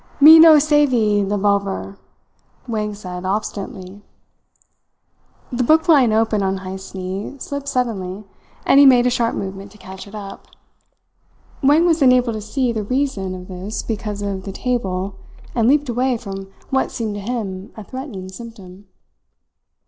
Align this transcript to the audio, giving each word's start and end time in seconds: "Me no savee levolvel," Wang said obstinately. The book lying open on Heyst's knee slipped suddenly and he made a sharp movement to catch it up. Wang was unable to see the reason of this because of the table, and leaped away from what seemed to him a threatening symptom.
"Me 0.19 0.39
no 0.39 0.57
savee 0.57 1.21
levolvel," 1.23 1.95
Wang 2.67 2.95
said 2.95 3.23
obstinately. 3.23 4.01
The 5.51 5.61
book 5.63 5.87
lying 5.87 6.11
open 6.11 6.41
on 6.41 6.57
Heyst's 6.65 6.95
knee 6.95 7.37
slipped 7.37 7.67
suddenly 7.67 8.23
and 8.65 8.79
he 8.79 8.87
made 8.87 9.05
a 9.05 9.11
sharp 9.11 9.35
movement 9.35 9.71
to 9.73 9.77
catch 9.77 10.07
it 10.07 10.15
up. 10.15 10.47
Wang 11.61 11.85
was 11.85 12.01
unable 12.01 12.33
to 12.33 12.41
see 12.41 12.71
the 12.71 12.81
reason 12.81 13.35
of 13.35 13.47
this 13.47 13.83
because 13.83 14.23
of 14.23 14.43
the 14.43 14.51
table, 14.51 15.17
and 15.53 15.67
leaped 15.67 15.87
away 15.87 16.17
from 16.17 16.51
what 16.71 16.89
seemed 16.89 17.13
to 17.13 17.19
him 17.21 17.71
a 17.77 17.83
threatening 17.83 18.27
symptom. 18.29 18.87